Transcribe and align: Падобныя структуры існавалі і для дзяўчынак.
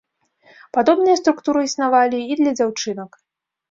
Падобныя 0.77 1.19
структуры 1.21 1.59
існавалі 1.69 2.25
і 2.31 2.43
для 2.43 2.59
дзяўчынак. 2.61 3.11